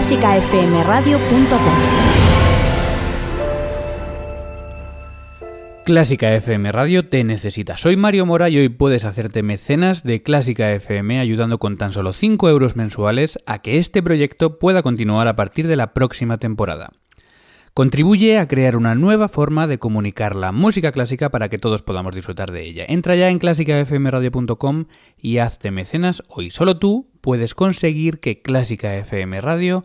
[0.00, 1.74] clásicafmradio.com
[5.84, 7.76] Clásica FM Radio te necesita.
[7.76, 12.14] Soy Mario Mora y hoy puedes hacerte mecenas de Clásica FM ayudando con tan solo
[12.14, 16.92] 5 euros mensuales a que este proyecto pueda continuar a partir de la próxima temporada.
[17.74, 22.14] Contribuye a crear una nueva forma de comunicar la música clásica para que todos podamos
[22.14, 22.86] disfrutar de ella.
[22.88, 24.86] Entra ya en clásicafmradio.com
[25.18, 26.50] y hazte mecenas hoy.
[26.50, 29.84] Solo tú puedes conseguir que Clásica FM Radio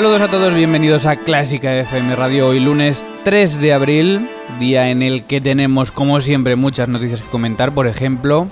[0.00, 2.48] Saludos a todos, bienvenidos a Clásica FM Radio.
[2.48, 7.28] Hoy lunes 3 de abril, día en el que tenemos como siempre muchas noticias que
[7.28, 7.72] comentar.
[7.72, 8.48] Por ejemplo,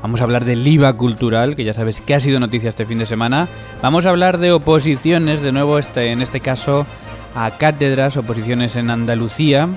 [0.00, 2.96] vamos a hablar del IVA cultural, que ya sabes que ha sido noticia este fin
[2.96, 3.46] de semana.
[3.82, 6.86] Vamos a hablar de oposiciones, de nuevo este, en este caso
[7.34, 9.68] a cátedras, oposiciones en Andalucía,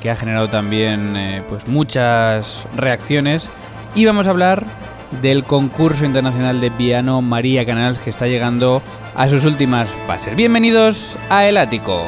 [0.00, 3.50] que ha generado también eh, pues muchas reacciones.
[3.94, 4.64] Y vamos a hablar
[5.22, 8.82] del concurso internacional de piano María Canals que está llegando
[9.14, 10.36] a sus últimas fases.
[10.36, 12.04] Bienvenidos a El Ático.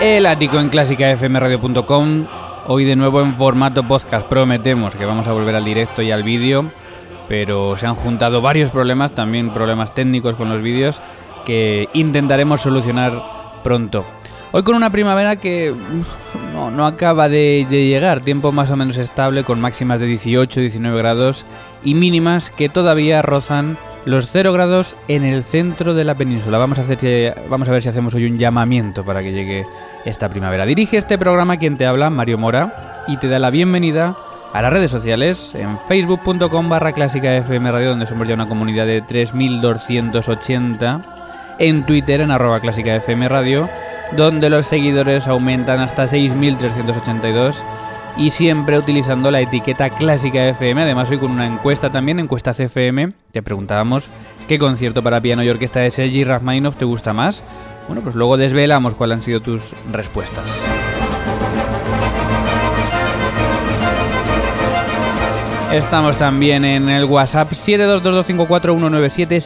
[0.00, 2.26] El Ático en clásicafmradio.com.
[2.68, 4.26] Hoy de nuevo en formato podcast.
[4.28, 6.66] Prometemos que vamos a volver al directo y al vídeo
[7.28, 11.00] pero se han juntado varios problemas, también problemas técnicos con los vídeos,
[11.44, 13.22] que intentaremos solucionar
[13.62, 14.04] pronto.
[14.52, 15.74] Hoy con una primavera que
[16.54, 21.44] no, acaba de, llegar, tiempo más o menos estable con máximas de 18, 19 grados
[21.84, 23.76] y mínimas que todavía rozan
[24.06, 26.58] los 0 grados en el centro de la península.
[26.58, 29.66] Vamos a, hacer, vamos a ver si hacemos hoy un llamamiento para que llegue
[30.04, 30.64] esta primavera.
[30.64, 34.16] Dirige este programa quien te habla, Mario Mora, y te da la bienvenida
[34.52, 38.86] a las redes sociales en facebook.com barra clásica FM Radio, donde somos ya una comunidad
[38.86, 41.02] de 3.280,
[41.58, 43.68] en Twitter en arroba clásica FM Radio,
[44.16, 47.54] donde los seguidores aumentan hasta 6.382
[48.16, 50.82] y siempre utilizando la etiqueta clásica FM.
[50.82, 54.08] Además, hoy con una encuesta también, encuestas FM, te preguntábamos
[54.48, 57.42] qué concierto para piano y orquesta de Sergi Rachmaninoff te gusta más.
[57.88, 60.44] Bueno, pues luego desvelamos cuáles han sido tus respuestas.
[65.72, 69.40] Estamos también en el WhatsApp 722254197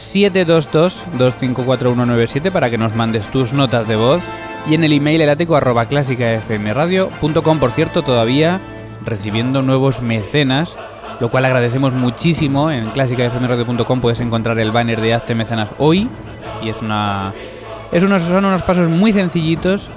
[1.17, 4.21] 722254197 para que nos mandes tus notas de voz.
[4.69, 8.59] Y en el email elático arroba clásicafmradio.com por cierto todavía
[9.03, 10.77] recibiendo nuevos mecenas
[11.19, 12.69] lo cual agradecemos muchísimo.
[12.71, 16.07] En clásicafmradio.com puedes encontrar el banner de Hazte Mecenas hoy
[16.63, 17.33] y es una
[17.91, 19.89] es unos, son unos pasos muy sencillitos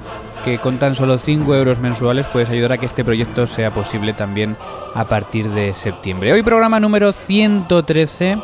[0.42, 4.14] que con tan solo 5 euros mensuales puedes ayudar a que este proyecto sea posible
[4.14, 4.56] también
[4.94, 6.32] a partir de septiembre.
[6.32, 8.38] Hoy programa número 113,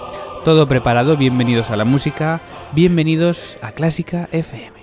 [0.44, 2.40] todo preparado, bienvenidos a la música,
[2.72, 4.79] bienvenidos a Clásica FM.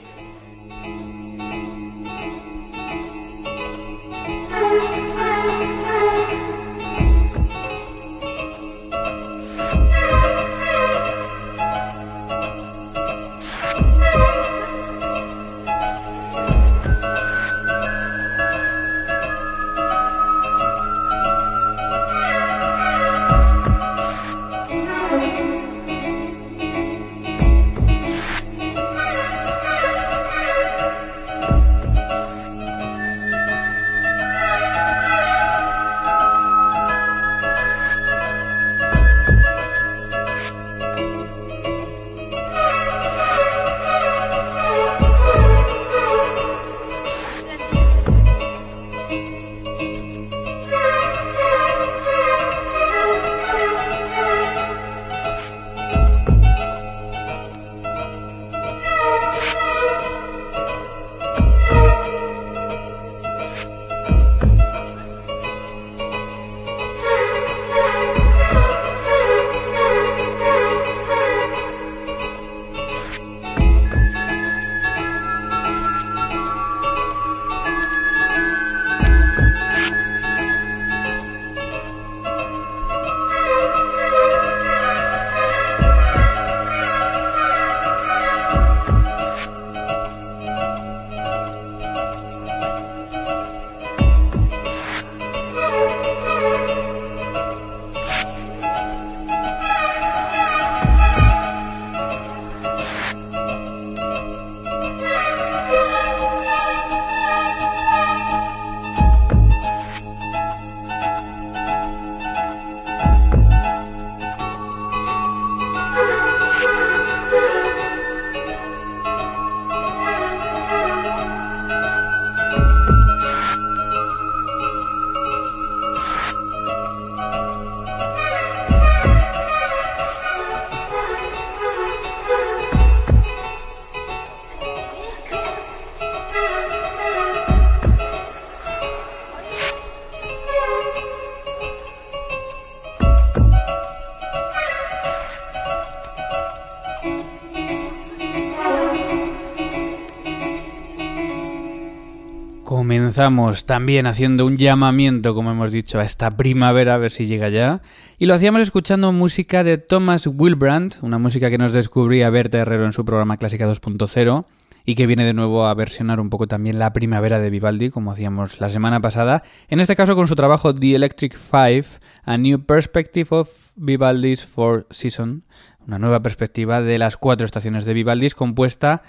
[153.17, 157.49] Comenzamos también haciendo un llamamiento, como hemos dicho, a esta primavera, a ver si llega
[157.49, 157.81] ya.
[158.19, 162.85] Y lo hacíamos escuchando música de Thomas Wilbrand, una música que nos descubría Berta Herrero
[162.85, 164.45] en su programa Clásica 2.0
[164.85, 168.11] y que viene de nuevo a versionar un poco también la primavera de Vivaldi, como
[168.11, 169.41] hacíamos la semana pasada.
[169.67, 171.85] En este caso con su trabajo The Electric Five,
[172.23, 175.41] A New Perspective of Vivaldi's Four Season,
[175.87, 179.01] una nueva perspectiva de las cuatro estaciones de Vivaldi, compuesta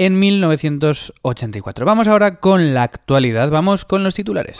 [0.00, 1.84] en 1984.
[1.84, 4.58] Vamos ahora con la actualidad, vamos con los titulares.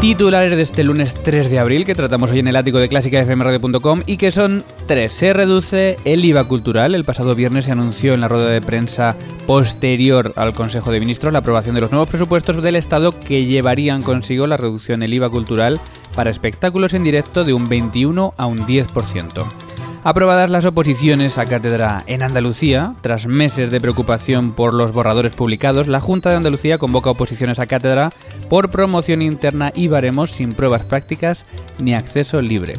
[0.00, 4.00] Titulares de este lunes 3 de abril que tratamos hoy en el ático de clásicafmradio.com
[4.06, 5.12] y que son tres.
[5.12, 6.94] Se reduce el IVA cultural.
[6.94, 9.14] El pasado viernes se anunció en la rueda de prensa
[9.46, 14.02] posterior al Consejo de Ministros la aprobación de los nuevos presupuestos del Estado que llevarían
[14.02, 15.78] consigo la reducción del IVA cultural
[16.16, 19.79] para espectáculos en directo de un 21 a un 10%.
[20.02, 25.88] Aprobadas las oposiciones a cátedra en Andalucía, tras meses de preocupación por los borradores publicados,
[25.88, 28.08] la Junta de Andalucía convoca oposiciones a cátedra
[28.48, 31.44] por promoción interna y baremos sin pruebas prácticas
[31.82, 32.74] ni acceso libre.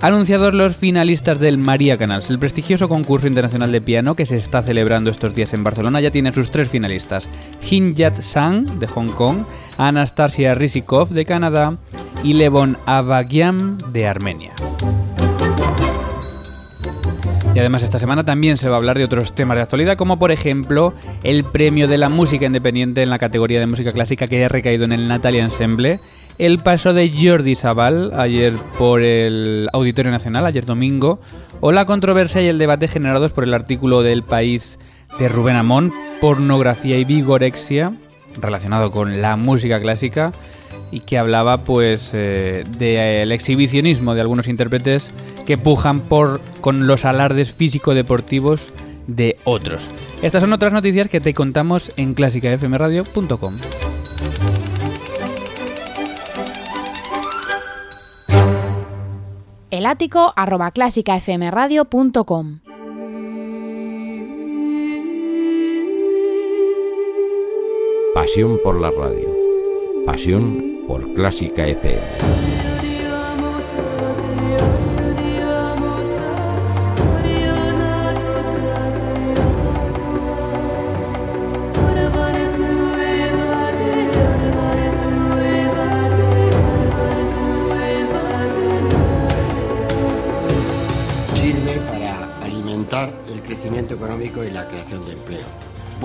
[0.00, 4.62] Anunciados los finalistas del María Canals, el prestigioso concurso internacional de piano que se está
[4.62, 7.28] celebrando estos días en Barcelona, ya tiene sus tres finalistas:
[7.68, 9.38] Hinjat Sang de Hong Kong,
[9.78, 11.76] Anastasia Rizikov de Canadá
[12.22, 14.52] y Levon Avagiam de Armenia.
[17.56, 20.18] Y además esta semana también se va a hablar de otros temas de actualidad, como
[20.18, 20.92] por ejemplo
[21.22, 24.84] el premio de la música independiente en la categoría de música clásica que ha recaído
[24.84, 25.98] en el Natalia Ensemble,
[26.36, 31.18] el paso de Jordi Sabal ayer por el Auditorio Nacional, ayer domingo,
[31.60, 34.78] o la controversia y el debate generados por el artículo del país
[35.18, 37.94] de Rubén Amón, pornografía y vigorexia,
[38.38, 40.30] relacionado con la música clásica,
[40.90, 45.10] y que hablaba pues eh, del exhibicionismo de algunos intérpretes
[45.44, 48.72] que pujan por con los alardes físico-deportivos
[49.06, 49.88] de otros.
[50.22, 53.54] Estas son otras noticias que te contamos en clásicafmradio.com.
[59.70, 62.60] El ático arroba clásicafmradio.com
[68.14, 69.35] Pasión por la radio.
[70.06, 72.36] Pasión por Clásica FM.
[93.94, 95.05] económico y la creación.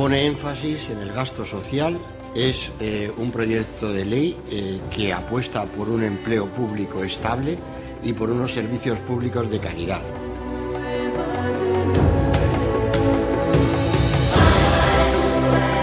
[0.02, 1.96] Pone énfasis en el gasto social,
[2.34, 7.56] es eh, un proyecto de ley eh, que apuesta por un empleo público estable
[8.02, 10.02] y por unos servicios públicos de calidad.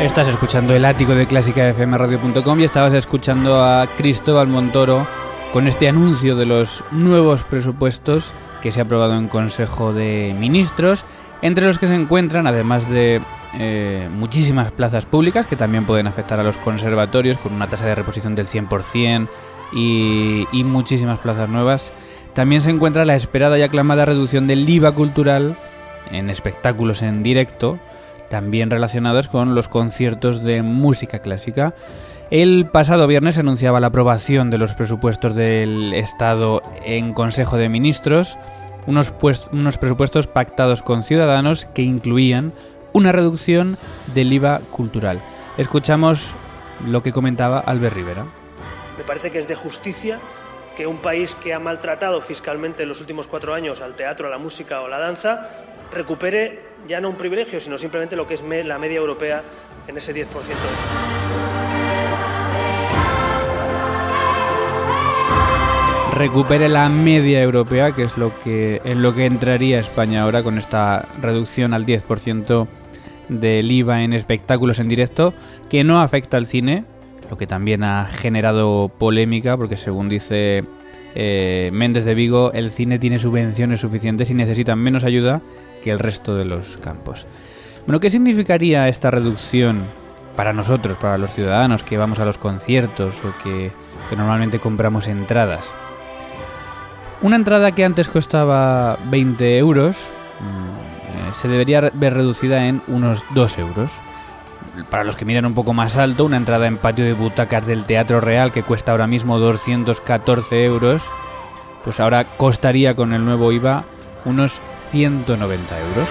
[0.01, 5.07] Estás escuchando el ático de clásicafmradio.com y estabas escuchando a Cristóbal Montoro
[5.53, 8.33] con este anuncio de los nuevos presupuestos
[8.63, 11.05] que se ha aprobado en Consejo de Ministros
[11.41, 13.21] entre los que se encuentran, además de
[13.55, 17.95] eh, muchísimas plazas públicas que también pueden afectar a los conservatorios con una tasa de
[17.95, 19.29] reposición del 100%
[19.73, 21.93] y, y muchísimas plazas nuevas,
[22.35, 25.57] también se encuentra la esperada y aclamada reducción del IVA cultural
[26.11, 27.79] en espectáculos en directo,
[28.31, 31.75] también relacionados con los conciertos de música clásica.
[32.31, 38.37] El pasado viernes anunciaba la aprobación de los presupuestos del Estado en Consejo de Ministros
[38.89, 42.53] unos, pues, unos presupuestos pactados con Ciudadanos que incluían
[42.93, 43.77] una reducción
[44.15, 45.23] del IVA cultural.
[45.57, 46.35] Escuchamos
[46.87, 48.27] lo que comentaba Albert Rivera.
[48.97, 50.19] Me parece que es de justicia
[50.77, 54.31] que un país que ha maltratado fiscalmente en los últimos cuatro años al teatro, a
[54.31, 55.49] la música o a la danza
[55.93, 59.43] recupere ya no un privilegio, sino simplemente lo que es la media europea
[59.87, 61.78] en ese 10%.
[66.19, 70.59] Recupere la media europea, que es lo que, en lo que entraría España ahora con
[70.59, 72.67] esta reducción al 10%
[73.29, 75.33] del IVA en espectáculos en directo,
[75.71, 76.85] que no afecta al cine,
[77.31, 80.65] lo que también ha generado polémica, porque según dice
[81.15, 85.41] eh, Méndez de Vigo, el cine tiene subvenciones suficientes y necesita menos ayuda
[85.85, 87.27] que el resto de los campos.
[87.87, 89.85] Bueno, ¿qué significaría esta reducción
[90.35, 93.71] para nosotros, para los ciudadanos que vamos a los conciertos o que
[94.17, 95.71] normalmente compramos entradas?
[97.21, 99.97] Una entrada que antes costaba 20 euros
[100.41, 103.91] mm, eh, se debería ver reducida en unos 2 euros.
[104.89, 107.85] Para los que miran un poco más alto, una entrada en patio de butacas del
[107.85, 111.03] Teatro Real que cuesta ahora mismo 214 euros,
[111.83, 113.85] pues ahora costaría con el nuevo IVA
[114.25, 114.61] unos
[114.93, 116.09] 190 euros.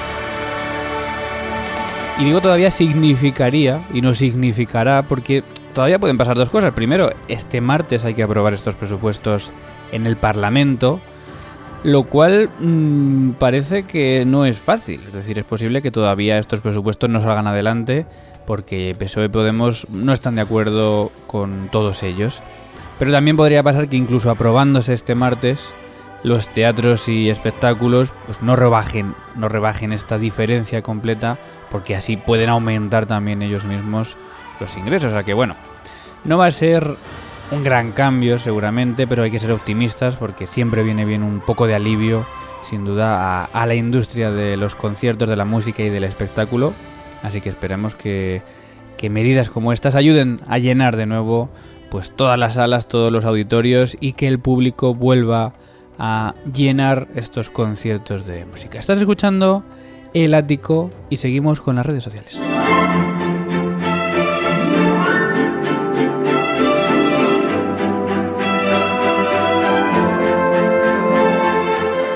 [2.20, 6.74] Y digo todavía significaría y no significará porque todavía pueden pasar dos cosas.
[6.74, 9.52] Primero, este martes hay que aprobar estos presupuestos
[9.92, 11.00] en el Parlamento,
[11.84, 15.02] lo cual mm, parece que no es fácil.
[15.08, 18.06] Es decir, es posible que todavía estos presupuestos no salgan adelante
[18.46, 22.42] porque PSOE y Podemos no están de acuerdo con todos ellos.
[22.98, 25.70] Pero también podría pasar que incluso aprobándose este martes,
[26.24, 31.38] los teatros y espectáculos pues no rebajen, no rebajen esta diferencia completa,
[31.70, 34.18] porque así pueden aumentar también ellos mismos
[34.60, 35.10] los ingresos.
[35.10, 35.56] O sea que bueno,
[36.24, 36.96] no va a ser
[37.52, 41.68] un gran cambio seguramente, pero hay que ser optimistas porque siempre viene bien un poco
[41.68, 42.26] de alivio,
[42.62, 46.74] sin duda, a, la industria de los conciertos, de la música y del espectáculo.
[47.24, 48.42] Así que esperemos que,
[48.98, 51.50] que medidas como estas ayuden a llenar de nuevo
[51.90, 55.54] pues todas las salas, todos los auditorios y que el público vuelva
[55.98, 58.78] a llenar estos conciertos de música.
[58.78, 59.64] Estás escuchando
[60.14, 62.40] El Ático y seguimos con las redes sociales.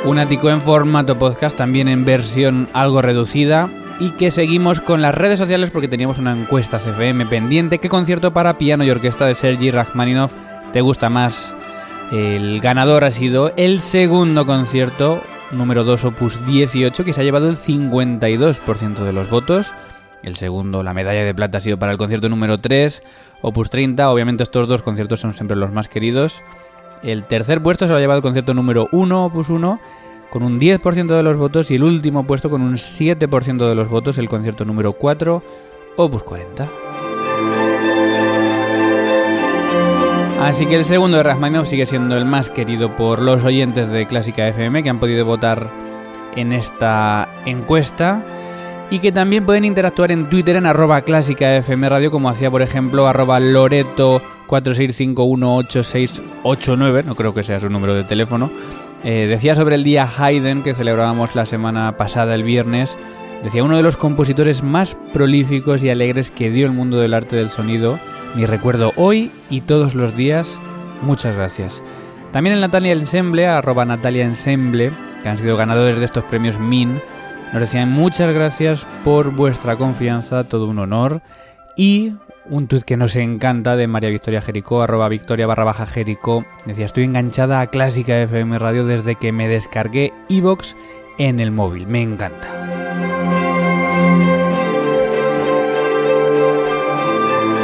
[0.04, 5.14] Un ático en formato podcast, también en versión algo reducida, y que seguimos con las
[5.14, 7.78] redes sociales porque teníamos una encuesta CFM pendiente.
[7.78, 10.34] ¿Qué concierto para piano y orquesta de Sergi Rachmaninoff
[10.74, 11.54] te gusta más?
[12.12, 17.48] El ganador ha sido el segundo concierto, número 2 opus 18, que se ha llevado
[17.48, 19.72] el 52% de los votos.
[20.24, 23.04] El segundo, la medalla de plata, ha sido para el concierto número 3,
[23.42, 24.10] opus 30.
[24.10, 26.42] Obviamente estos dos conciertos son siempre los más queridos.
[27.04, 29.80] El tercer puesto se lo ha llevado el concierto número 1, opus 1,
[30.30, 33.90] con un 10% de los votos y el último puesto con un 7% de los
[33.90, 35.44] votos el concierto número 4,
[35.98, 36.70] Opus 40.
[40.42, 44.08] Así que el segundo de Rachmaninoff sigue siendo el más querido por los oyentes de
[44.08, 45.70] Clásica FM que han podido votar
[46.36, 48.24] en esta encuesta
[48.90, 52.62] y que también pueden interactuar en Twitter en arroba clásica FM Radio como hacía por
[52.62, 58.52] ejemplo arroba Loreto 46518689, no creo que sea su número de teléfono,
[59.04, 62.96] eh, decía sobre el día Haydn que celebrábamos la semana pasada, el viernes,
[63.44, 67.38] decía uno de los compositores más prolíficos y alegres que dio el mundo del arte
[67.38, 67.98] del sonido.
[68.36, 70.60] Mi recuerdo hoy y todos los días.
[71.02, 71.82] Muchas gracias.
[72.32, 74.92] También el Natalia Ensemble, arroba Natalia Ensemble,
[75.24, 77.02] que han sido ganadores de estos premios MIN,
[77.52, 81.22] nos decían muchas gracias por vuestra confianza, todo un honor.
[81.76, 82.14] Y
[82.46, 86.46] un tuit que nos encanta de María Victoria Jericó, arroba victoria barra baja Jericó.
[86.66, 90.76] Decía, estoy enganchada a Clásica FM Radio desde que me descargué Evox
[91.18, 91.88] en el móvil.
[91.88, 92.50] Me encanta.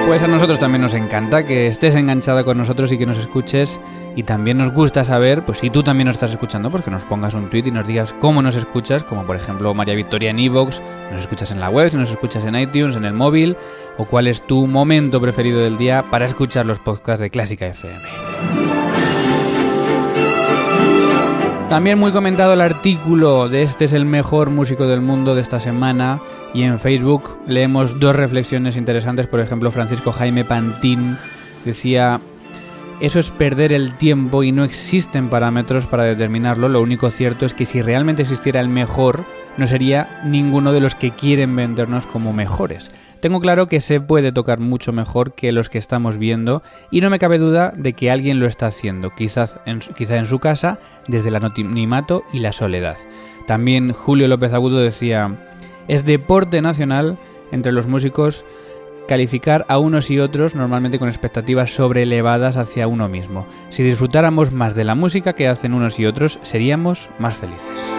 [0.07, 3.79] Pues a nosotros también nos encanta que estés enganchada con nosotros y que nos escuches.
[4.17, 7.05] Y también nos gusta saber, pues si tú también nos estás escuchando, pues que nos
[7.05, 10.39] pongas un tweet y nos digas cómo nos escuchas, como por ejemplo María Victoria en
[10.39, 10.81] Evox,
[11.11, 13.55] nos escuchas en la web, si nos escuchas en iTunes, en el móvil,
[13.95, 17.99] o cuál es tu momento preferido del día para escuchar los podcasts de Clásica FM.
[21.69, 25.59] También muy comentado el artículo de Este es el mejor músico del mundo de esta
[25.59, 26.19] semana
[26.55, 31.19] y en Facebook leemos dos reflexiones interesantes, por ejemplo Francisco Jaime Pantín
[31.65, 32.19] decía
[32.99, 36.67] eso es perder el tiempo y no existen parámetros para determinarlo.
[36.67, 39.23] Lo único cierto es que si realmente existiera el mejor,
[39.57, 42.91] no sería ninguno de los que quieren vendernos como mejores.
[43.19, 47.09] Tengo claro que se puede tocar mucho mejor que los que estamos viendo y no
[47.09, 50.79] me cabe duda de que alguien lo está haciendo, quizás en, quizá en su casa,
[51.07, 52.97] desde el anonimato y la soledad.
[53.45, 55.29] También Julio López Agudo decía,
[55.87, 57.17] es deporte nacional
[57.51, 58.43] entre los músicos
[59.07, 63.47] calificar a unos y otros normalmente con expectativas sobreelevadas hacia uno mismo.
[63.69, 67.97] Si disfrutáramos más de la música que hacen unos y otros, seríamos más felices.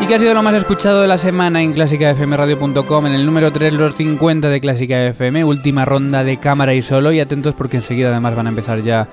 [0.00, 3.06] ¿Y qué ha sido lo más escuchado de la semana en clásicafmradio.com?
[3.06, 7.10] En el número 3, los 50 de Clásica FM, última ronda de cámara y solo.
[7.10, 9.08] Y atentos porque enseguida además van a empezar ya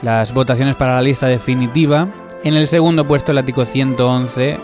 [0.00, 2.08] las votaciones para la lista definitiva.
[2.44, 4.56] En el segundo puesto, el ático 111,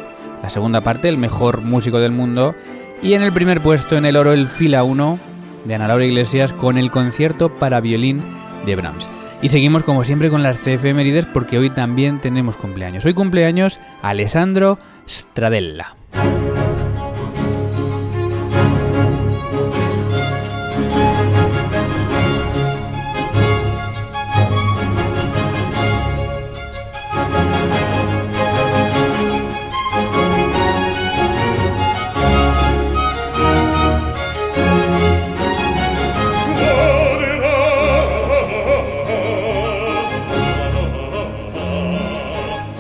[0.45, 2.55] la segunda parte, el mejor músico del mundo.
[3.03, 5.19] Y en el primer puesto, en el oro, el fila 1
[5.65, 8.21] de Ana Laura Iglesias con el concierto para violín
[8.67, 9.09] de Brahms.
[9.41, 13.07] Y seguimos como siempre con las CFMerides porque hoy también tenemos cumpleaños.
[13.07, 15.95] Hoy cumpleaños Alessandro Stradella.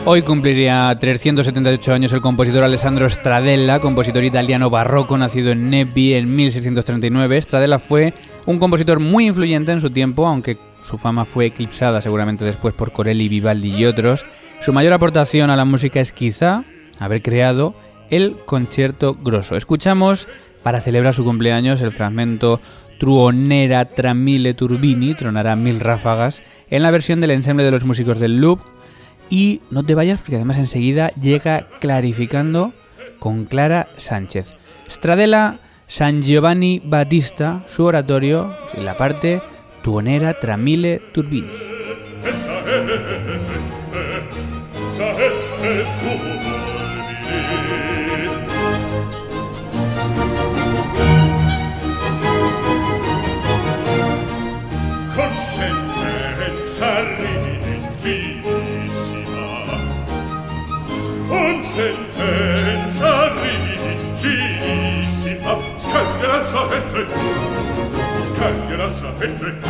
[0.06, 6.36] Hoy cumpliría 378 años el compositor Alessandro Stradella, compositor italiano barroco nacido en Nepi en
[6.36, 7.40] 1639.
[7.40, 8.12] Stradella fue
[8.44, 12.92] un compositor muy influyente en su tiempo, aunque su fama fue eclipsada seguramente después por
[12.92, 14.26] Corelli, Vivaldi y otros.
[14.60, 16.64] Su mayor aportación a la música es quizá
[17.00, 17.74] haber creado
[18.10, 19.56] el concierto grosso.
[19.56, 20.28] Escuchamos,
[20.62, 22.60] para celebrar su cumpleaños, el fragmento
[22.98, 28.36] Truonera Tramile Turbini, tronará mil ráfagas, en la versión del ensemble de los músicos del
[28.36, 28.60] Loop
[29.30, 32.72] y no te vayas porque además enseguida llega clarificando
[33.18, 34.56] con Clara Sánchez.
[34.88, 39.40] Stradella San Giovanni Battista, su oratorio, en la parte
[39.82, 41.50] Tuonera Tramile Turbini.
[69.24, 69.63] Ende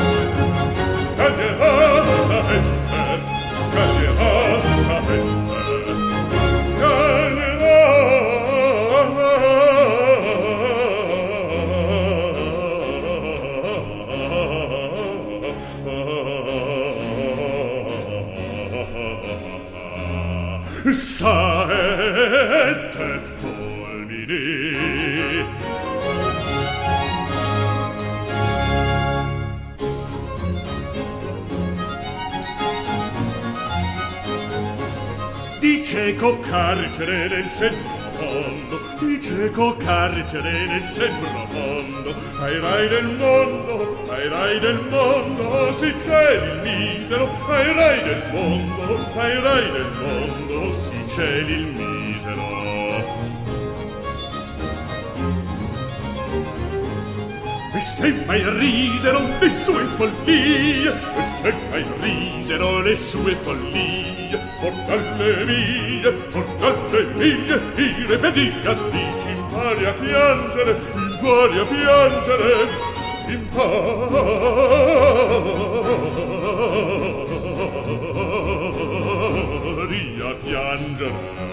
[36.14, 41.12] cieco carcere nel sen profondo di cieco carcere nel sen
[42.40, 47.28] ai rai del mondo ai rai del mondo si celi il misero.
[47.48, 52.52] Ai rai del mondo ai rai del mondo si celi il misero.
[57.74, 60.92] E se mai risero le sue follie, e
[61.42, 64.43] se mai risero le sue follie,
[64.86, 72.68] dalle mie, or dalle mie, i repedia, dici impari a piangere, impari a piangere,
[73.28, 73.82] impari
[80.20, 81.43] a piangere.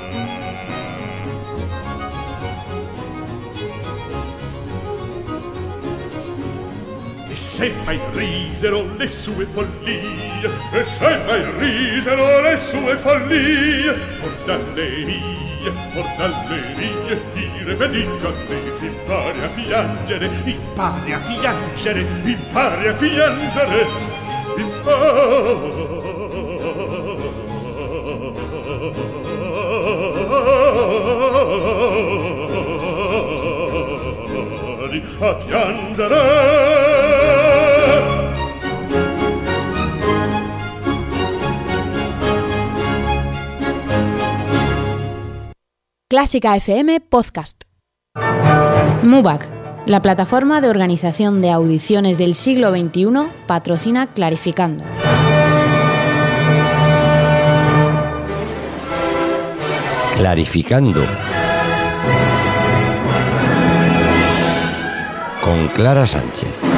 [7.61, 10.01] se mai risero le sue follie
[10.71, 18.29] e se mai risero le sue follie por dalle mie por dalle mie dire pedica
[18.81, 23.85] impari a piangere impari a piangere impari a piangere
[24.55, 25.07] impari
[35.19, 36.90] a piangere.
[46.11, 47.61] Clásica FM Podcast.
[49.01, 49.47] MUBAC,
[49.85, 54.83] la plataforma de organización de audiciones del siglo XXI, patrocina Clarificando.
[60.17, 61.01] Clarificando.
[65.41, 66.70] Con Clara Sánchez.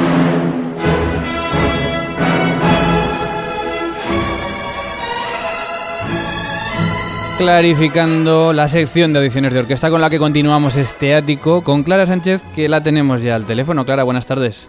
[7.44, 12.06] Clarificando la sección de audiciones de orquesta con la que continuamos este ático con Clara
[12.06, 13.84] Sánchez, que la tenemos ya al teléfono.
[13.84, 14.66] Clara, buenas tardes.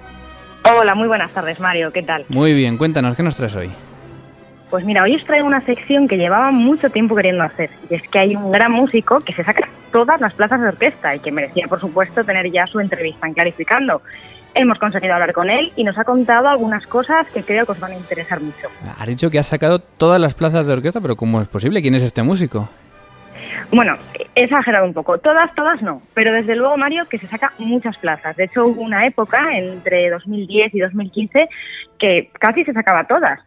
[0.62, 1.94] Hola, muy buenas tardes, Mario.
[1.94, 2.26] ¿Qué tal?
[2.28, 3.72] Muy bien, cuéntanos, ¿qué nos traes hoy?
[4.70, 7.70] Pues mira, hoy os traigo una sección que llevaba mucho tiempo queriendo hacer.
[7.90, 11.16] Y es que hay un gran músico que se saca todas las plazas de orquesta
[11.16, 14.02] y que merecía, por supuesto, tener ya su entrevista en Clarificando.
[14.56, 17.80] Hemos conseguido hablar con él y nos ha contado algunas cosas que creo que os
[17.80, 18.70] van a interesar mucho.
[18.98, 21.82] Has dicho que has sacado todas las plazas de orquesta, pero ¿cómo es posible?
[21.82, 22.70] ¿Quién es este músico?
[23.72, 23.98] Bueno,
[24.36, 25.18] he exagerado un poco.
[25.18, 26.02] Todas, todas no.
[26.14, 28.36] Pero desde luego, Mario, que se saca muchas plazas.
[28.38, 31.50] De hecho, hubo una época, entre 2010 y 2015,
[32.00, 33.40] que casi se sacaba todas.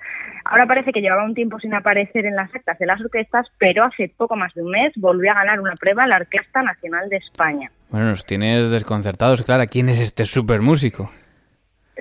[0.50, 3.84] Ahora parece que llevaba un tiempo sin aparecer en las actas de las orquestas, pero
[3.84, 7.18] hace poco más de un mes volvió a ganar una prueba la Orquesta Nacional de
[7.18, 7.70] España.
[7.90, 9.66] Bueno, nos tienes desconcertados, Clara.
[9.66, 11.10] ¿Quién es este super músico?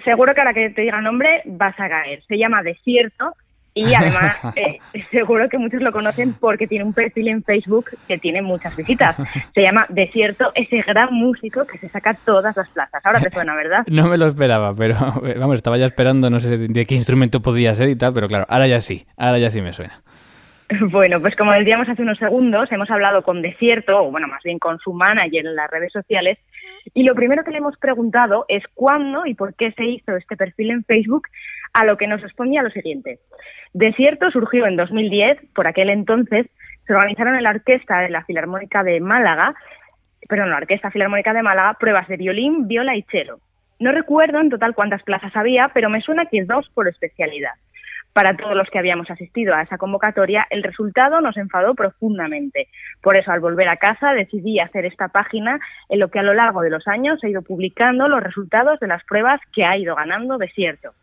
[0.05, 2.23] Seguro que ahora que te diga el nombre vas a caer.
[2.25, 3.33] Se llama Desierto
[3.77, 4.79] y además eh,
[5.11, 9.15] seguro que muchos lo conocen porque tiene un perfil en Facebook que tiene muchas visitas.
[9.53, 13.05] Se llama Desierto, ese gran músico que se saca todas las plazas.
[13.05, 13.83] Ahora te suena, ¿verdad?
[13.97, 14.95] No me lo esperaba, pero
[15.39, 18.45] vamos, estaba ya esperando, no sé de qué instrumento podía ser y tal, pero claro,
[18.47, 20.01] ahora ya sí, ahora ya sí me suena.
[20.91, 24.59] Bueno, pues como decíamos hace unos segundos, hemos hablado con Desierto, o bueno, más bien
[24.59, 26.37] con su manager en las redes sociales,
[26.93, 30.37] y lo primero que le hemos preguntado es cuándo y por qué se hizo este
[30.37, 31.27] perfil en Facebook,
[31.73, 33.19] a lo que nos respondía lo siguiente.
[33.73, 36.47] Desierto surgió en 2010, por aquel entonces
[36.85, 39.53] se organizaron en la orquesta de la Filarmónica de Málaga,
[40.27, 43.39] perdón, la Orquesta Filarmónica de Málaga, pruebas de violín, viola y cello.
[43.79, 47.51] No recuerdo en total cuántas plazas había, pero me suena que dos por especialidad.
[48.13, 52.67] Para todos los que habíamos asistido a esa convocatoria, el resultado nos enfadó profundamente.
[53.03, 56.33] Por eso, al volver a casa, decidí hacer esta página en lo que a lo
[56.33, 59.93] largo de los años he ido publicando los resultados de las pruebas que ha ido
[59.93, 60.93] ganando Desierto.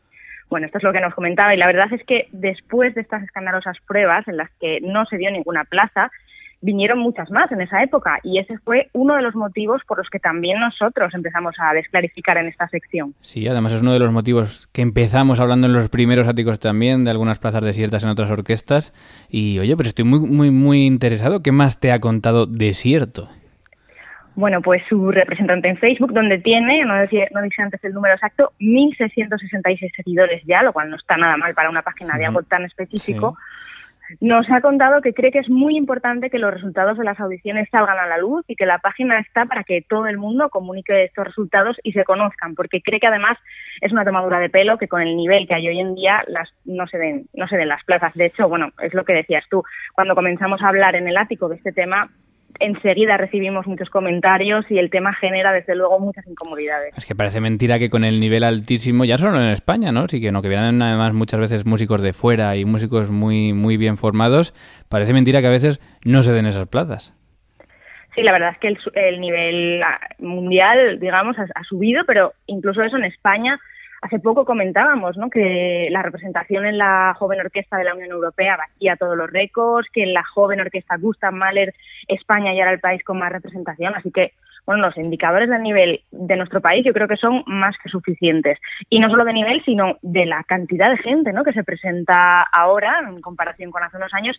[0.55, 3.25] Bueno, esto es lo que nos comentaba y la verdad es que después de estas
[3.25, 6.13] escandalosas pruebas en las que no se dio ninguna plaza,
[6.61, 10.09] vinieron muchas más en esa época y ese fue uno de los motivos por los
[10.09, 13.17] que también nosotros empezamos a desclarificar en esta sección.
[13.21, 17.03] Sí, además es uno de los motivos que empezamos hablando en los primeros áticos también
[17.03, 18.95] de algunas plazas desiertas en otras orquestas
[19.29, 23.29] y oye, pero estoy muy muy muy interesado, ¿qué más te ha contado Desierto?
[24.37, 28.15] Bueno, pues su representante en Facebook, donde tiene, no decía, no dice antes el número
[28.15, 32.43] exacto, 1.666 seguidores ya, lo cual no está nada mal para una página de algo
[32.43, 33.37] tan específico.
[34.21, 37.69] Nos ha contado que cree que es muy importante que los resultados de las audiciones
[37.71, 41.05] salgan a la luz y que la página está para que todo el mundo comunique
[41.05, 43.39] estos resultados y se conozcan, porque cree que además
[43.81, 46.51] es una tomadura de pelo que con el nivel que hay hoy en día las,
[46.65, 48.15] no, se den, no se den las plazas.
[48.15, 49.63] De hecho, bueno, es lo que decías tú,
[49.95, 52.11] cuando comenzamos a hablar en el ático de este tema,
[52.61, 56.95] enseguida recibimos muchos comentarios y el tema genera desde luego muchas incomodidades.
[56.97, 60.09] Es que parece mentira que con el nivel altísimo, ya solo en España, ¿no?
[60.09, 63.77] Sí que no, que vienen además muchas veces músicos de fuera y músicos muy, muy
[63.77, 64.55] bien formados,
[64.89, 67.15] parece mentira que a veces no se den esas plazas.
[68.15, 69.83] Sí, la verdad es que el, el nivel
[70.21, 73.59] mundial, digamos, ha subido, pero incluso eso en España
[74.05, 75.31] Hace poco comentábamos ¿no?
[75.31, 79.89] que la representación en la joven orquesta de la Unión Europea batía todos los récords,
[79.91, 81.75] que en la joven orquesta Gustav Mahler
[82.07, 84.33] España ya era el país con más representación, así que
[84.67, 88.59] bueno, los indicadores del nivel de nuestro país yo creo que son más que suficientes.
[88.91, 91.43] Y no solo de nivel, sino de la cantidad de gente ¿no?
[91.43, 94.37] que se presenta ahora en comparación con hace unos años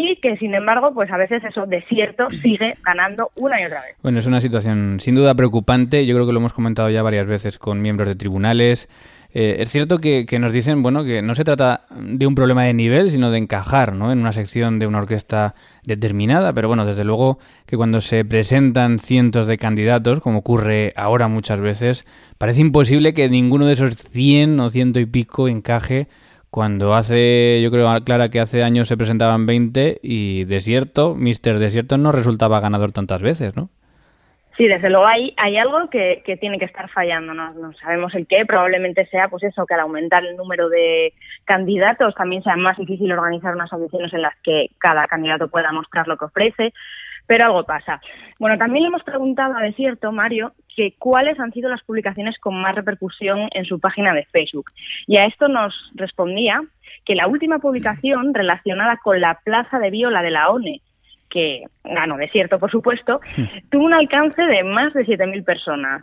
[0.00, 3.96] y que sin embargo, pues a veces eso desierto sigue ganando una y otra vez.
[4.00, 6.06] Bueno, es una situación sin duda preocupante.
[6.06, 8.88] Yo creo que lo hemos comentado ya varias veces con miembros de tribunales.
[9.34, 12.74] Eh, es cierto que, nos dicen, bueno, que no se trata de un problema de
[12.74, 14.12] nivel, sino de encajar, ¿no?
[14.12, 19.00] En una sección de una orquesta determinada, pero bueno, desde luego que cuando se presentan
[19.00, 22.06] cientos de candidatos, como ocurre ahora muchas veces,
[22.38, 26.06] parece imposible que ninguno de esos cien o ciento y pico encaje
[26.50, 31.98] cuando hace, yo creo, Clara, que hace años se presentaban 20 y Desierto, Mister Desierto
[31.98, 33.70] no resultaba ganador tantas veces, ¿no?
[34.58, 37.48] Sí, desde luego hay, hay algo que, tiene que estar fallando, ¿no?
[37.54, 42.12] no sabemos el qué, probablemente sea pues eso, que al aumentar el número de candidatos
[42.16, 46.16] también sea más difícil organizar unas audiciones en las que cada candidato pueda mostrar lo
[46.16, 46.72] que ofrece,
[47.28, 48.00] pero algo pasa.
[48.40, 52.60] Bueno, también le hemos preguntado a Desierto, Mario, que cuáles han sido las publicaciones con
[52.60, 54.72] más repercusión en su página de Facebook.
[55.06, 56.62] Y a esto nos respondía
[57.04, 60.80] que la última publicación relacionada con la plaza de viola de la ONE,
[61.28, 63.20] que ganó Desierto, por supuesto,
[63.70, 66.02] tuvo un alcance de más de 7.000 personas.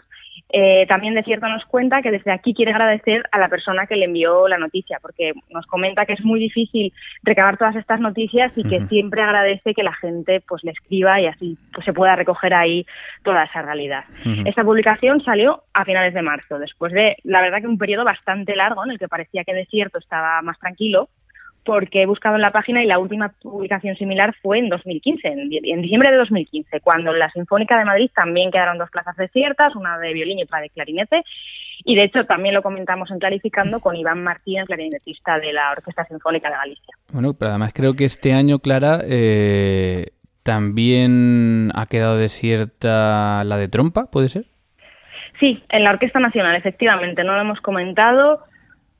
[0.49, 3.95] Eh, también de cierto nos cuenta que desde aquí quiere agradecer a la persona que
[3.95, 8.55] le envió la noticia, porque nos comenta que es muy difícil recabar todas estas noticias
[8.55, 12.15] y que siempre agradece que la gente pues le escriba y así pues, se pueda
[12.15, 12.85] recoger ahí
[13.23, 14.05] toda esa realidad.
[14.45, 18.55] Esta publicación salió a finales de marzo, después de, la verdad que un periodo bastante
[18.55, 21.09] largo en el que parecía que Desierto estaba más tranquilo,
[21.65, 25.81] porque he buscado en la página y la última publicación similar fue en 2015, en,
[25.81, 29.97] diciembre de 2015, cuando en la Sinfónica de Madrid también quedaron dos plazas desiertas, una
[29.97, 31.23] de violín y otra de clarinete,
[31.83, 36.05] y de hecho también lo comentamos en Clarificando con Iván Martínez, clarinetista de la Orquesta
[36.05, 36.93] Sinfónica de Galicia.
[37.11, 40.11] Bueno, pero además creo que este año, Clara, eh,
[40.43, 44.45] también ha quedado desierta la de trompa, ¿puede ser?
[45.39, 48.43] Sí, en la Orquesta Nacional, efectivamente, no lo hemos comentado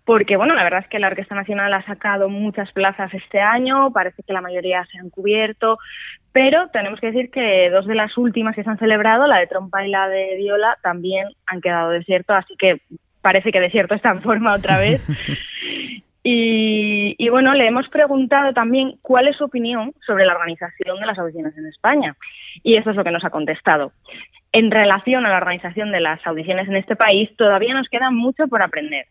[0.05, 3.91] porque bueno, la verdad es que la Orquesta Nacional ha sacado muchas plazas este año,
[3.91, 5.79] parece que la mayoría se han cubierto,
[6.31, 9.47] pero tenemos que decir que dos de las últimas que se han celebrado, la de
[9.47, 12.81] trompa y la de viola, también han quedado desierto, así que
[13.21, 15.07] parece que desierto está en forma otra vez.
[16.23, 21.05] y, y bueno, le hemos preguntado también cuál es su opinión sobre la organización de
[21.07, 22.15] las audiciones en España.
[22.61, 23.91] Y eso es lo que nos ha contestado.
[24.51, 28.47] En relación a la organización de las audiciones en este país, todavía nos queda mucho
[28.47, 29.07] por aprender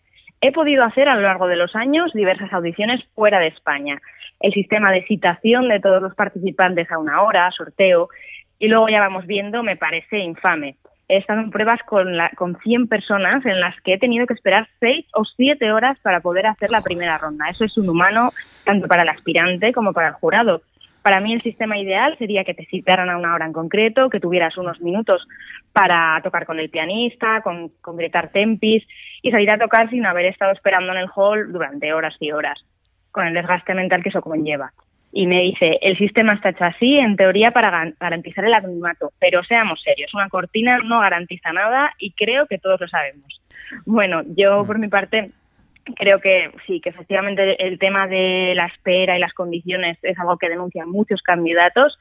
[0.46, 3.98] He podido hacer a lo largo de los años diversas audiciones fuera de España.
[4.40, 8.10] El sistema de citación de todos los participantes a una hora, sorteo,
[8.58, 10.76] y luego ya vamos viendo, me parece infame.
[11.08, 14.34] he estado en pruebas con, la, con 100 personas en las que he tenido que
[14.34, 17.48] esperar 6 o 7 horas para poder hacer la primera ronda.
[17.48, 18.30] Eso es un humano
[18.66, 20.60] tanto para el aspirante como para el jurado.
[21.04, 24.20] Para mí el sistema ideal sería que te citaran a una hora en concreto, que
[24.20, 25.28] tuvieras unos minutos
[25.70, 28.82] para tocar con el pianista, con concretar tempis
[29.20, 32.64] y salir a tocar sin haber estado esperando en el hall durante horas y horas,
[33.12, 34.72] con el desgaste mental que eso conlleva
[35.12, 39.44] y me dice, el sistema está hecho así, en teoría, para garantizar el anonimato, pero
[39.44, 43.40] seamos serios, una cortina no garantiza nada y creo que todos lo sabemos.
[43.86, 45.30] Bueno, yo por mi parte
[45.96, 50.38] creo que sí, que efectivamente el tema de la espera y las condiciones es algo
[50.38, 51.98] que denuncian muchos candidatos.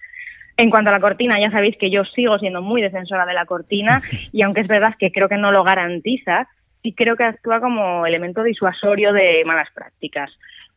[0.55, 3.45] En cuanto a la cortina, ya sabéis que yo sigo siendo muy defensora de la
[3.45, 6.47] cortina y aunque es verdad que creo que no lo garantiza,
[6.81, 10.31] sí creo que actúa como elemento disuasorio de malas prácticas.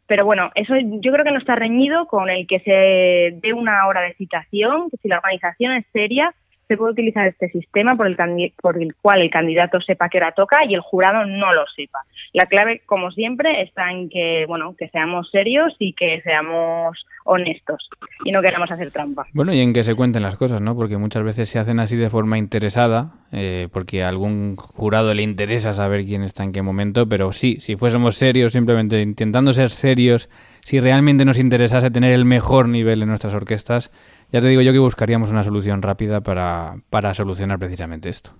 [0.07, 3.87] Pero bueno, eso yo creo que no está reñido con el que se dé una
[3.89, 6.33] hora de citación, que si la organización es seria,
[6.69, 8.17] se puede utilizar este sistema por el,
[8.61, 12.01] por el cual el candidato sepa qué hora toca y el jurado no lo sepa.
[12.33, 17.89] La clave, como siempre, está en que, bueno, que seamos serios y que seamos honestos
[18.25, 19.27] y no queramos hacer trampa.
[19.33, 20.77] Bueno, y en que se cuenten las cosas, ¿no?
[20.77, 25.23] Porque muchas veces se hacen así de forma interesada, eh, porque a algún jurado le
[25.23, 29.71] interesa saber quién está en qué momento, pero sí, si fuésemos serios, simplemente intentando ser
[29.71, 30.29] serios,
[30.67, 33.93] si realmente nos interesase tener el mejor nivel en nuestras orquestas,
[34.33, 38.31] ya te digo yo que buscaríamos una solución rápida para, para solucionar precisamente esto.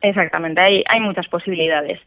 [0.00, 2.00] Exactamente, hay, hay muchas posibilidades.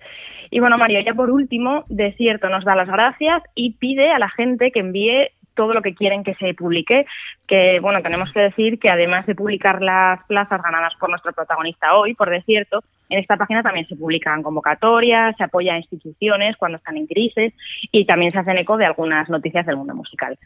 [0.50, 4.30] Y bueno, Mario, ya por último, Desierto nos da las gracias y pide a la
[4.30, 7.06] gente que envíe todo lo que quieren que se publique,
[7.48, 11.96] que bueno, tenemos que decir que además de publicar las plazas ganadas por nuestro protagonista
[11.96, 16.78] hoy, por desierto, en esta página también se publican convocatorias, se apoya a instituciones cuando
[16.78, 17.54] están en crisis
[17.92, 20.38] y también se hacen eco de algunas noticias del mundo musical.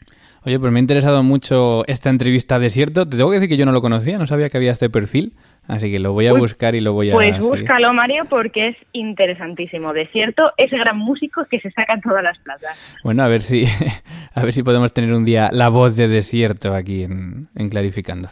[0.44, 3.08] Oye, pues me ha interesado mucho esta entrevista a Desierto.
[3.08, 5.32] Te tengo que decir que yo no lo conocía, no sabía que había este perfil.
[5.66, 7.14] Así que lo voy a pues, buscar y lo voy a...
[7.14, 9.92] Pues búscalo, Mario, porque es interesantísimo.
[9.92, 12.76] De cierto, ese gran músico que se saca en todas las plazas.
[13.04, 13.64] Bueno, a ver si,
[14.34, 18.30] a ver si podemos tener un día la voz de desierto aquí en, Clarificando.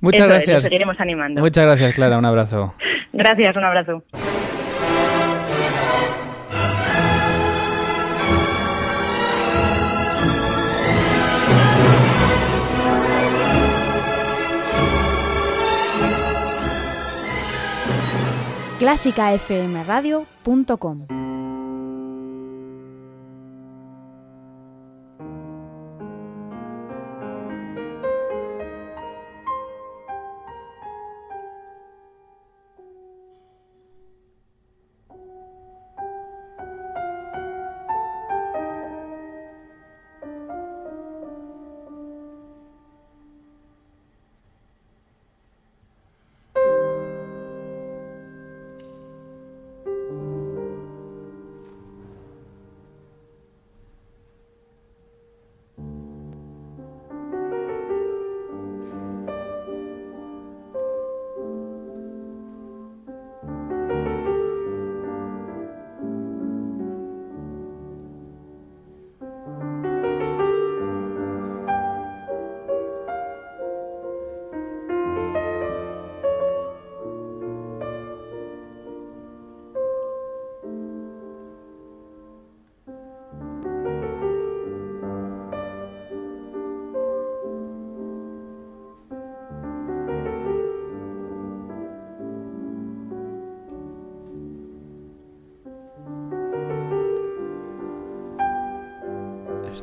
[0.00, 0.62] Muchas gracias.
[0.62, 1.40] seguiremos animando.
[1.40, 2.18] Muchas gracias, Clara.
[2.18, 2.74] Un abrazo.
[3.12, 4.04] gracias, un abrazo.
[18.80, 21.39] clásicafmradio.com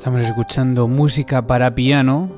[0.08, 2.32] Estamos escuchando música para piano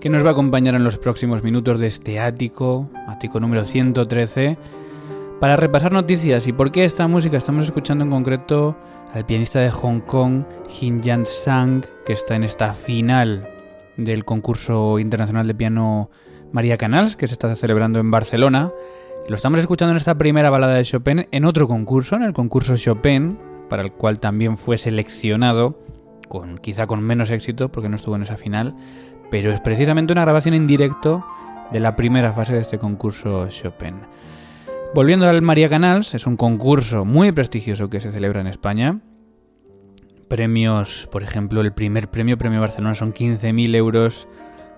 [0.00, 4.58] que nos va a acompañar en los próximos minutos de este ático, ático número 113,
[5.38, 7.36] para repasar noticias y por qué esta música.
[7.36, 8.76] Estamos escuchando en concreto
[9.14, 13.46] al pianista de Hong Kong, Jin Yan Sang, que está en esta final
[13.96, 16.10] del concurso internacional de piano
[16.50, 18.72] María Canals, que se está celebrando en Barcelona.
[19.28, 22.76] Lo estamos escuchando en esta primera balada de Chopin en otro concurso, en el concurso
[22.76, 23.38] Chopin,
[23.70, 25.78] para el cual también fue seleccionado
[26.28, 28.74] con, quizá con menos éxito porque no estuvo en esa final,
[29.30, 31.24] pero es precisamente una grabación en directo
[31.72, 33.96] de la primera fase de este concurso Chopin.
[34.94, 39.00] Volviendo al María Canals, es un concurso muy prestigioso que se celebra en España.
[40.28, 44.26] Premios, por ejemplo, el primer premio, Premio Barcelona, son 15.000 euros.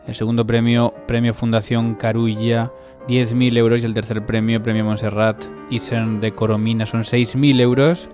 [0.07, 2.73] El segundo premio, Premio Fundación Carulla,
[3.07, 3.83] 10.000 euros.
[3.83, 8.09] Y el tercer premio, Premio Montserrat Isen de Coromina, son 6.000 euros.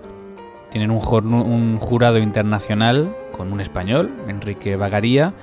[0.75, 5.33] Tienen un, jurado internacional con un español, Enrique Bagaría.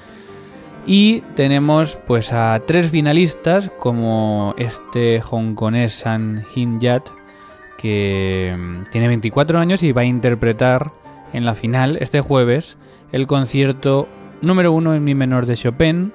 [0.87, 7.09] Y tenemos pues a tres finalistas como este hongkonés San Hin Yat
[7.79, 10.93] que mm, tiene 24 años y va a interpretar
[11.33, 12.77] en la final este jueves
[13.11, 14.09] el concierto
[14.43, 16.13] número uno en mi menor de Chopin.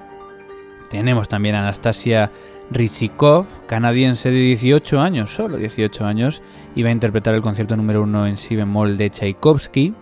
[0.90, 2.30] Tenemos también a Anastasia
[2.70, 6.40] Rizikov, canadiense de 18 años, solo 18 años,
[6.78, 9.94] y va a interpretar el concierto número uno en si bemol de Tchaikovsky.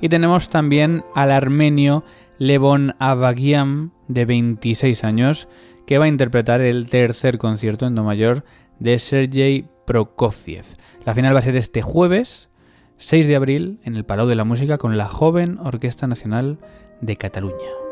[0.00, 2.02] Y tenemos también al armenio
[2.38, 5.46] Levon Avagiam, de 26 años,
[5.86, 8.44] que va a interpretar el tercer concierto en Do mayor
[8.80, 10.64] de Sergei Prokofiev.
[11.06, 12.48] La final va a ser este jueves,
[12.96, 16.58] 6 de abril, en el Palau de la Música con la joven Orquesta Nacional
[17.00, 17.87] de Cataluña.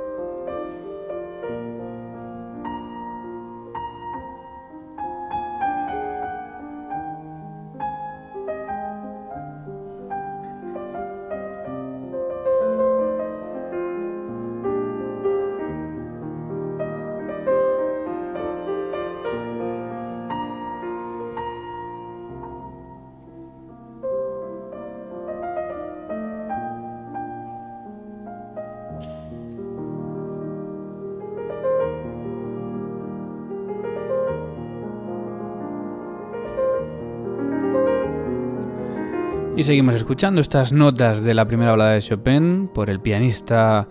[39.57, 43.89] Y seguimos escuchando estas notas de la primera balada de Chopin por el pianista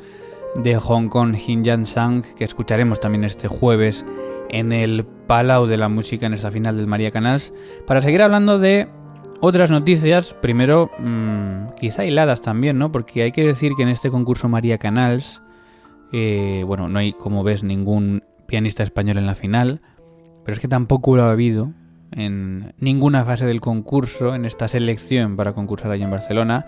[0.62, 4.06] de Hong Kong, Hin Yan Sang, que escucharemos también este jueves
[4.50, 7.52] en el Palau de la Música en esta final del María Canals,
[7.88, 8.88] para seguir hablando de
[9.42, 12.92] otras noticias, primero mmm, quizá hiladas también, ¿no?
[12.92, 15.42] Porque hay que decir que en este concurso María Canals,
[16.14, 19.80] eh, bueno, no hay, como ves, ningún pianista español en la final,
[20.44, 21.74] pero es que tampoco lo ha habido
[22.16, 26.66] en ninguna fase del concurso, en esta selección para concursar allí en Barcelona.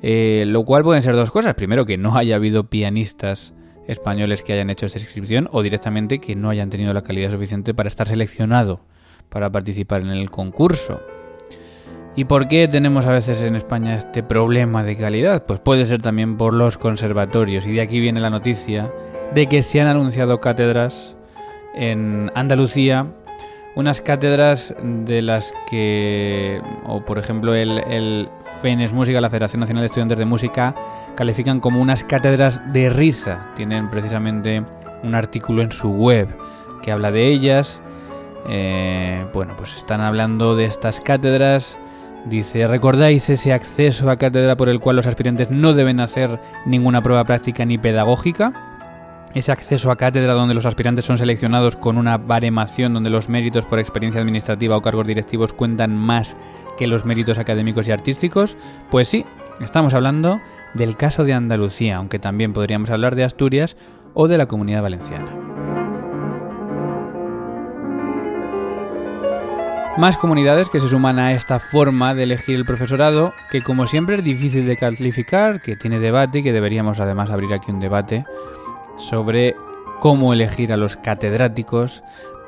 [0.00, 1.54] Eh, lo cual pueden ser dos cosas.
[1.54, 3.52] Primero, que no haya habido pianistas
[3.88, 7.74] españoles que hayan hecho esta inscripción o directamente que no hayan tenido la calidad suficiente
[7.74, 8.80] para estar seleccionado
[9.28, 11.00] para participar en el concurso.
[12.16, 15.46] ¿Y por qué tenemos a veces en España este problema de calidad?
[15.46, 17.66] Pues puede ser también por los conservatorios.
[17.66, 18.92] Y de aquí viene la noticia
[19.34, 21.16] de que se han anunciado cátedras
[21.74, 23.06] en Andalucía
[23.78, 28.28] unas cátedras de las que, o por ejemplo el,
[28.60, 30.74] FENES Música, la Federación Nacional de Estudiantes de Música,
[31.14, 33.52] califican como unas cátedras de risa.
[33.54, 34.64] Tienen precisamente
[35.04, 36.26] un artículo en su web
[36.82, 37.80] que habla de ellas.
[38.48, 41.78] Eh, bueno, pues están hablando de estas cátedras.
[42.24, 47.00] Dice, ¿recordáis ese acceso a cátedra por el cual los aspirantes no deben hacer ninguna
[47.00, 48.77] prueba práctica ni pedagógica?
[49.34, 53.66] Ese acceso a cátedra donde los aspirantes son seleccionados con una baremación donde los méritos
[53.66, 56.36] por experiencia administrativa o cargos directivos cuentan más
[56.76, 58.56] que los méritos académicos y artísticos?
[58.90, 59.24] Pues sí,
[59.60, 60.40] estamos hablando
[60.74, 63.76] del caso de Andalucía, aunque también podríamos hablar de Asturias
[64.14, 65.30] o de la Comunidad Valenciana.
[69.98, 74.14] Más comunidades que se suman a esta forma de elegir el profesorado, que como siempre
[74.14, 78.24] es difícil de calificar, que tiene debate y que deberíamos además abrir aquí un debate
[78.98, 79.56] sobre
[80.00, 82.02] cómo elegir a los catedráticos,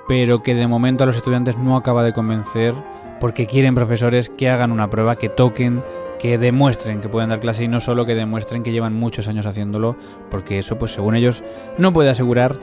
[0.06, 2.74] pero que de momento a los estudiantes no acaba de convencer
[3.20, 5.82] porque quieren profesores que hagan una prueba, que toquen,
[6.18, 9.46] que demuestren que pueden dar clase y no solo que demuestren que llevan muchos años
[9.46, 9.96] haciéndolo,
[10.30, 11.42] porque eso pues según ellos
[11.78, 12.58] no puede asegurar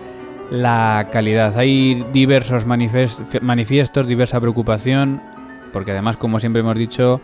[0.49, 1.57] la calidad.
[1.57, 5.21] Hay diversos manifiestos, diversa preocupación,
[5.73, 7.21] porque además como siempre hemos dicho,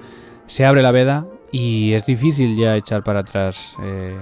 [0.47, 4.18] se abre la veda y es difícil ya echar para atrás eh,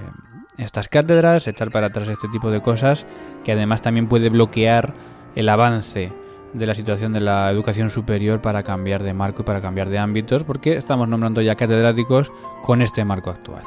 [0.58, 3.06] estas cátedras, echar para atrás este tipo de cosas,
[3.44, 4.94] que además también puede bloquear
[5.34, 6.12] el avance
[6.52, 9.98] de la situación de la educación superior para cambiar de marco y para cambiar de
[9.98, 12.30] ámbitos, porque estamos nombrando ya catedráticos
[12.62, 13.62] con este marco actual.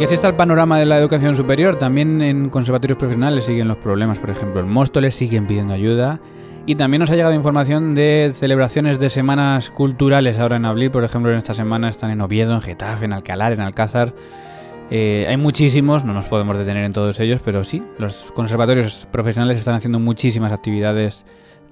[0.00, 1.76] Que así está el panorama de la educación superior.
[1.76, 4.18] También en conservatorios profesionales siguen los problemas.
[4.18, 6.20] Por ejemplo, en Móstoles siguen pidiendo ayuda.
[6.64, 10.90] Y también nos ha llegado información de celebraciones de semanas culturales ahora en abril.
[10.90, 14.14] Por ejemplo, en esta semana están en Oviedo, en Getafe, en Alcalar, en Alcázar.
[14.90, 19.58] Eh, hay muchísimos, no nos podemos detener en todos ellos, pero sí, los conservatorios profesionales
[19.58, 21.26] están haciendo muchísimas actividades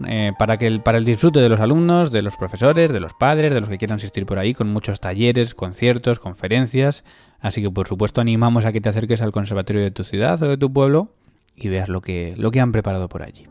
[0.06, 3.14] eh, para, que el, para el disfrute de los alumnos, de los profesores, de los
[3.14, 7.04] padres, de los que quieran asistir por ahí, con muchos talleres, conciertos, conferencias.
[7.40, 10.48] Así que por supuesto animamos a que te acerques al conservatorio de tu ciudad o
[10.48, 11.12] de tu pueblo
[11.56, 13.46] y veas lo que, lo que han preparado por allí.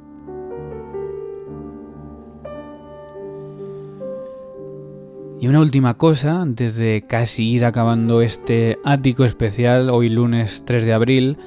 [5.40, 10.84] Y una última cosa, antes de casi ir acabando este ático especial, hoy lunes 3
[10.84, 11.38] de abril,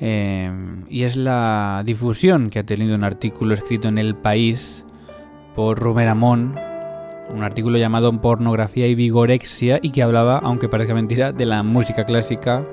[0.00, 0.50] eh,
[0.88, 4.84] y es la difusión que ha tenido un artículo escrito en El País
[5.54, 6.54] por Rubén Amón,
[7.34, 12.04] un artículo llamado Pornografía y Vigorexia, y que hablaba, aunque parezca mentira, de la música
[12.04, 12.64] clásica.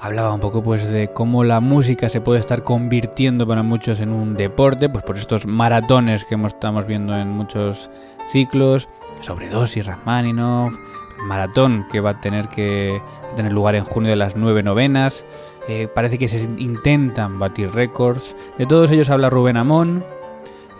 [0.00, 4.10] Hablaba un poco pues de cómo la música se puede estar convirtiendo para muchos en
[4.10, 7.90] un deporte, pues por estos maratones que estamos viendo en muchos
[8.28, 8.88] ciclos,
[9.20, 10.74] sobredosis, Rachmaninoff,
[11.22, 13.00] maratón que va a tener que
[13.36, 15.24] tener lugar en junio de las nueve novenas.
[15.68, 18.34] Eh, parece que se intentan batir récords.
[18.58, 20.04] De todos ellos habla Rubén Amón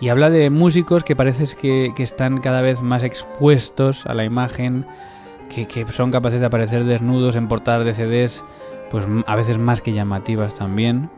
[0.01, 4.85] y habla de músicos que parece que, están cada vez más expuestos a la imagen,
[5.49, 8.43] que, son capaces de aparecer desnudos en portadas de CDs,
[8.91, 11.09] pues a veces más que llamativas también.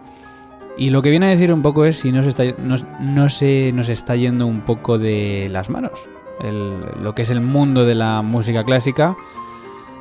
[0.77, 2.43] Y lo que viene a decir un poco es si no está,
[2.99, 6.07] no se nos está yendo un poco de las manos
[6.43, 9.15] lo que es el mundo de la música clásica.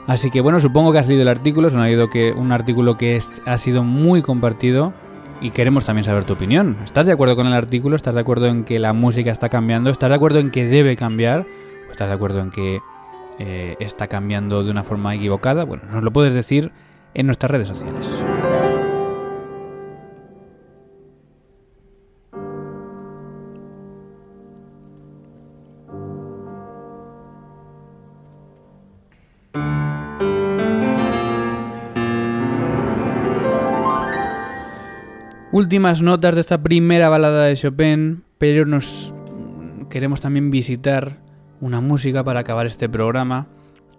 [0.06, 3.18] Así que bueno, supongo que has leído el artículo, es un, que, un artículo que
[3.46, 4.92] ha sido muy compartido
[5.40, 6.76] y queremos también saber tu opinión.
[6.84, 7.96] ¿Estás de acuerdo con el artículo?
[7.96, 9.90] ¿Estás de acuerdo en que la música está cambiando?
[9.90, 11.46] ¿Estás de acuerdo en que debe cambiar?
[11.88, 12.80] ¿O estás de acuerdo en que
[13.38, 15.64] eh, está cambiando de una forma equivocada?
[15.64, 16.70] Bueno, nos lo puedes decir
[17.14, 18.10] en nuestras redes sociales.
[35.54, 39.14] Últimas notas de esta primera balada de Chopin, pero nos
[39.88, 41.20] queremos también visitar
[41.60, 43.46] una música para acabar este programa,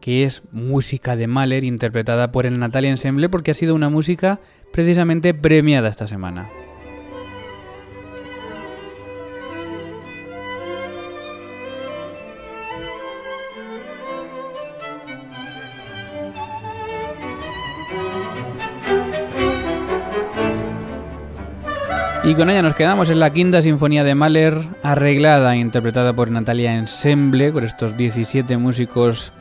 [0.02, 4.42] que es música de Mahler interpretada por el Natalia Ensemble porque ha sido una música
[4.74, 6.50] precisamente premiada esta semana.
[22.26, 26.32] Y con ella nos quedamos en la quinta sinfonía de Mahler, arreglada e interpretada por
[26.32, 29.32] Natalia Ensemble, con estos 17 músicos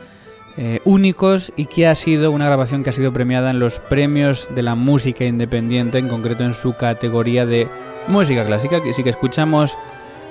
[0.58, 4.50] eh, únicos y que ha sido una grabación que ha sido premiada en los premios
[4.54, 7.68] de la música independiente, en concreto en su categoría de
[8.06, 8.82] música clásica.
[8.86, 9.78] Así que escuchamos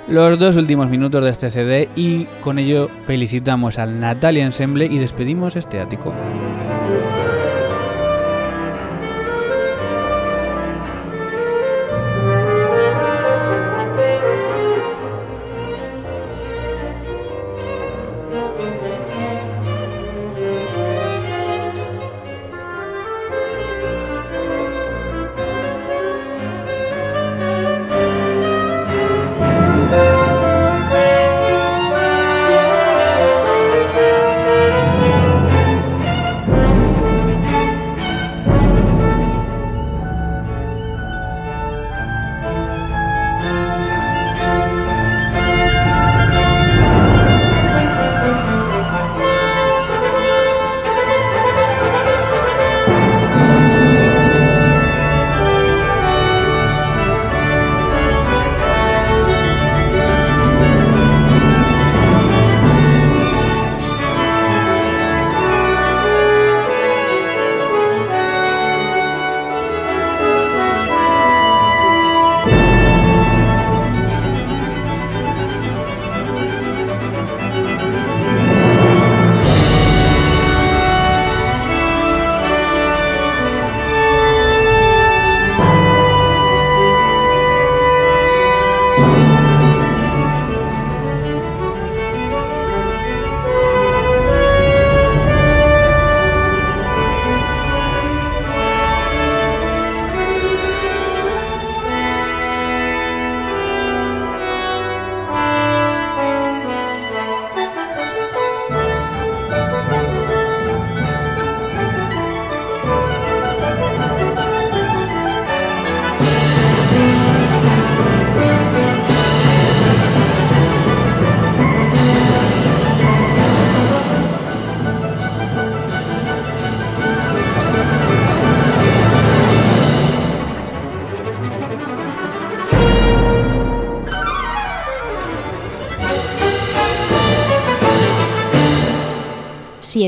[0.07, 4.99] los dos últimos minutos de este CD y con ello felicitamos al Natalia Ensemble y
[4.99, 6.13] despedimos este ático.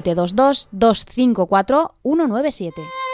[0.01, 3.04] 722 254 197.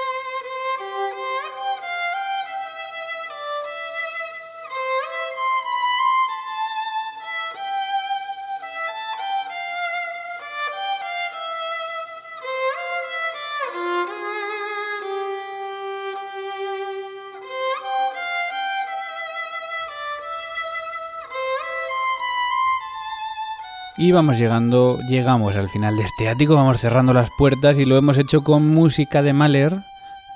[24.02, 27.98] Y vamos llegando, llegamos al final de este ático, vamos cerrando las puertas y lo
[27.98, 29.78] hemos hecho con música de Mahler,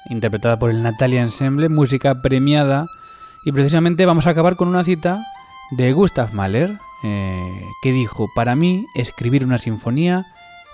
[0.07, 2.85] interpretada por el Natalia Ensemble, música premiada.
[3.43, 5.25] Y precisamente vamos a acabar con una cita
[5.71, 10.27] de Gustav Mahler, eh, que dijo, para mí escribir una sinfonía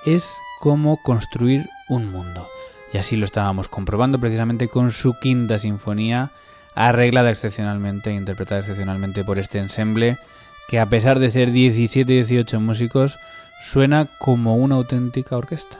[0.05, 0.29] es
[0.59, 2.49] como construir un mundo.
[2.91, 6.31] Y así lo estábamos comprobando precisamente con su quinta sinfonía,
[6.75, 10.17] arreglada excepcionalmente interpretada excepcionalmente por este ensemble,
[10.71, 13.19] que a pesar de ser 17-18 músicos,
[13.59, 15.77] suena como una auténtica orquesta.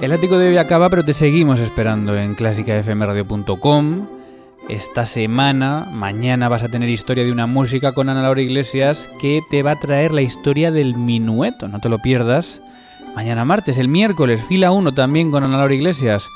[0.00, 4.21] El ático de hoy acaba, pero te seguimos esperando en clásicafmradio.com.
[4.68, 9.40] Esta semana, mañana vas a tener historia de una música con Ana Laura Iglesias que
[9.50, 12.62] te va a traer la historia del minueto, no te lo pierdas.
[13.16, 16.28] Mañana martes, el miércoles, fila 1 también con Ana Laura Iglesias.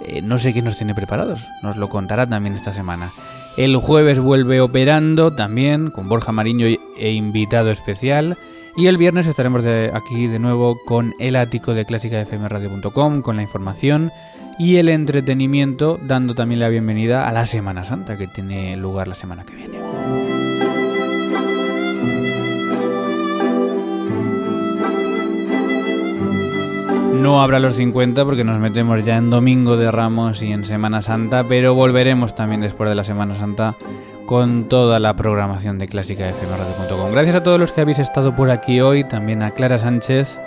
[0.00, 3.12] Eh, no sé qué nos tiene preparados, nos lo contará también esta semana.
[3.56, 6.66] El jueves vuelve operando también con Borja Mariño
[6.96, 8.38] e invitado especial.
[8.74, 14.10] Y el viernes estaremos aquí de nuevo con el ático de clásicafmradio.com, con la información
[14.58, 19.14] y el entretenimiento, dando también la bienvenida a la Semana Santa que tiene lugar la
[19.14, 19.78] semana que viene.
[27.20, 31.02] No habrá los 50 porque nos metemos ya en Domingo de Ramos y en Semana
[31.02, 33.76] Santa, pero volveremos también después de la Semana Santa
[34.32, 37.12] con toda la programación de clásicafmradio.com.
[37.12, 40.40] Gracias a todos los que habéis estado por aquí hoy, también a Clara Sánchez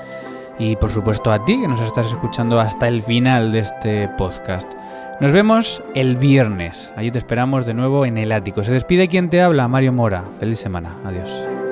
[0.57, 4.73] y por supuesto a ti que nos estás escuchando hasta el final de este podcast.
[5.19, 6.91] Nos vemos el viernes.
[6.95, 8.63] Allí te esperamos de nuevo en el ático.
[8.63, 10.23] Se despide quien te habla, Mario Mora.
[10.39, 10.97] Feliz semana.
[11.05, 11.64] Adiós.